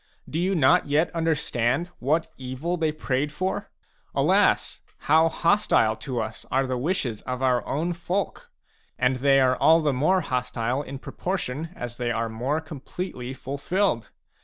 [0.27, 3.69] Do you not yet understand what evil they prayed for?
[4.15, 8.49] Alas, how hostile to us are the wishes of our own folk!
[8.97, 14.09] And they are all the more hostile in proportion as they are more completely fulfilled.